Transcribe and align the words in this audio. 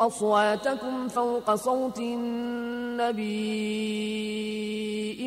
أصواتكم 0.00 1.08
فوق 1.08 1.54
صوت 1.54 1.98
النبي 1.98 3.38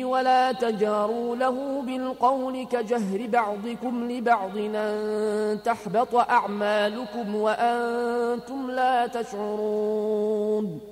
ولا 0.04 0.52
تجاروا 0.52 1.36
له 1.36 1.82
بالقول 1.82 2.66
كجهر 2.66 3.26
بعضكم 3.26 4.10
لبعض 4.10 4.56
أن 4.56 5.58
تحبط 5.64 6.14
أعمالكم 6.14 7.34
وأنتم 7.34 8.70
لا 8.70 9.06
تشعرون 9.06 10.91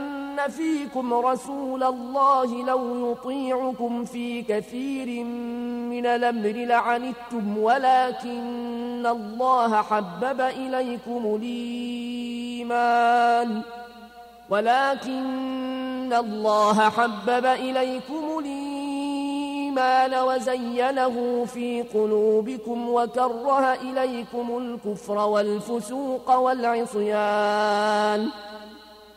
فيكم 0.47 1.13
رسول 1.13 1.83
الله 1.83 2.65
لو 2.65 3.11
يطيعكم 3.11 4.05
في 4.05 4.41
كثير 4.41 5.23
من 5.93 6.05
الأمر 6.05 6.51
لعنتم 6.51 7.57
ولكن 7.57 9.05
الله 9.05 9.81
حبب 9.81 10.41
إليكم 10.41 11.39
الإيمان. 11.41 13.61
ولكن 14.49 16.13
الله 16.13 16.89
حبب 16.89 17.45
إليكم 17.45 18.39
الإيمان 18.39 20.13
وزينه 20.13 21.45
في 21.45 21.81
قلوبكم 21.81 22.89
وكره 22.89 23.73
إليكم 23.73 24.57
الكفر 24.57 25.17
والفسوق 25.17 26.35
والعصيان. 26.35 28.29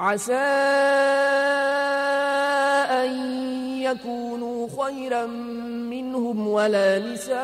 عسى 0.00 0.32
أن 3.04 3.12
يكونوا 3.84 4.68
خيرا 4.84 5.26
منهم 5.92 6.48
ولا 6.48 6.98
نساء 6.98 7.40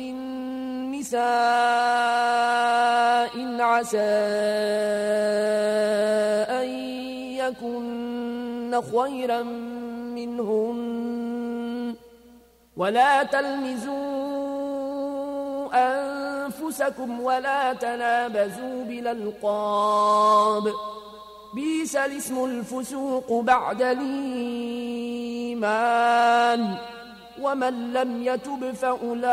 من 0.00 0.16
نساء. 0.92 1.30
عسى 3.60 3.98
أن 6.48 6.68
يكن 7.36 8.80
خيرا 8.92 9.42
منهم. 10.16 10.76
ولا 12.76 13.22
تلمزوا 13.22 14.00
أنفسكم 16.50 17.20
ولا 17.20 17.72
تنابزوا 17.72 18.84
بالألقاب. 18.84 20.72
بيس 21.54 21.96
الاسم 21.96 22.44
الفسوق 22.44 23.40
بعد 23.42 23.82
الإيمان. 23.82 24.20
ومن 27.42 27.92
لم 27.92 28.22
يتب 28.22 28.74
فأولئك 28.74 29.24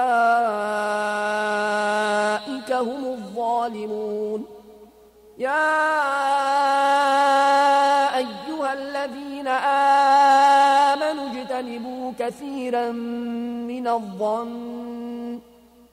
هم 2.72 3.06
الظالمون. 3.06 4.46
يا 5.38 5.78
أيها 8.18 8.74
الذين 8.74 9.48
آمنوا 10.98 11.30
اجتنبوا 11.32 12.12
كثيرا 12.20 12.92
من 12.92 13.88
الظن. 13.88 15.40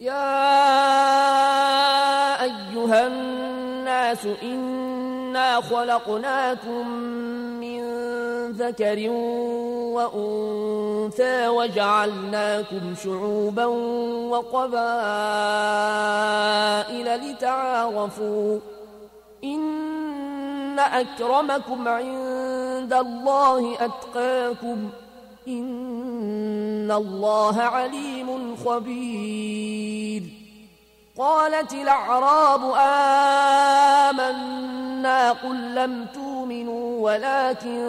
يا 0.00 0.42
أيها 2.42 3.06
الناس 3.06 4.26
إنا 4.42 5.60
خلقناكم 5.60 6.88
من 7.60 7.82
ذكر 8.52 9.10
وأنثى 9.96 11.48
وجعلناكم 11.48 12.94
شعوبا 13.04 13.64
وقبائل 14.30 14.76
لتعارفوا 17.30 18.58
إن 19.44 20.78
أكرمكم 20.78 21.88
عند 21.88 22.92
الله 22.92 23.74
أتقاكم 23.74 24.90
إن 25.48 26.92
الله 26.92 27.60
عليم 27.60 28.56
خبير. 28.56 30.22
قالت 31.18 31.72
الأعراب 31.72 32.62
آمنا 34.10 35.32
قل 35.32 35.74
لم 35.74 36.06
تؤمنوا 36.14 37.00
ولكن 37.00 37.86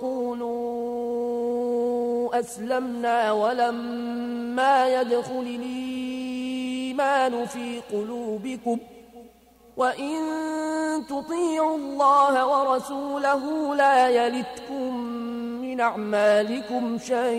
قولوا 0.00 0.80
أسلمنا 2.40 3.32
ولما 3.32 5.00
يدخل 5.00 5.58
الإيمان 5.60 7.46
في 7.46 7.80
قلوبكم 7.92 8.78
وإن 9.76 10.16
تطيعوا 11.08 11.76
الله 11.76 12.46
ورسوله 12.46 13.74
لا 13.74 14.08
يلتكم 14.08 15.29
أعمالكم 15.80 16.98
شيئا. 16.98 17.32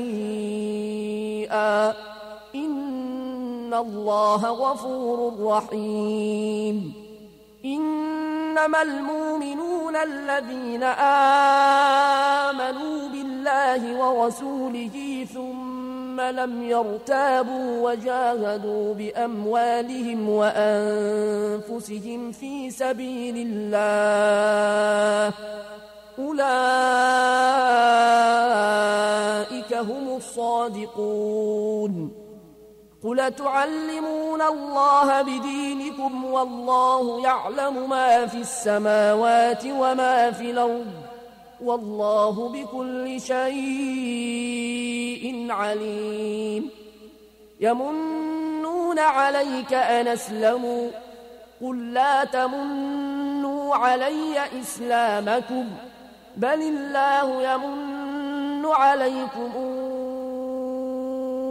إن 2.56 3.74
الله 3.74 4.46
غفور 4.46 5.34
رحيم. 5.44 6.94
إنما 7.66 8.82
المؤمنون 8.82 9.96
الذين 9.96 10.84
آمنوا 12.44 13.10
بالله 13.10 13.98
ورسوله 13.98 15.26
ثم 15.34 16.22
لم 16.22 16.64
يرتابوا 16.64 17.92
وجاهدوا 17.92 18.94
بأموالهم 18.94 20.30
وأنفسهم 20.30 22.32
في 22.32 22.72
سبيل 22.72 23.38
الله 23.38 25.34
أولئك 26.20 27.51
هم 30.62 30.68
الصادقون. 30.68 32.12
قل 33.04 33.32
تعلمون 33.36 34.42
الله 34.42 35.22
بدينكم 35.22 36.26
والله 36.26 37.24
يعلم 37.24 37.90
ما 37.90 38.28
في 38.28 38.38
السماوات 38.38 39.66
وما 39.66 40.32
في 40.32 40.52
الأرض 40.52 40.94
والله 41.62 42.50
بكل 42.50 43.22
شيء 43.22 43.48
عليم. 45.50 46.70
يمنون 47.60 49.00
عليك 49.00 49.74
أن 49.74 50.08
أسلموا. 50.08 50.90
قل 51.62 51.94
لا 51.94 52.24
تمنوا 52.24 53.76
علي 53.76 54.62
إسلامكم. 54.62 55.66
بل 56.38 56.62
الله 56.62 57.54
يمن 57.54 58.66
عليكم 58.66 59.52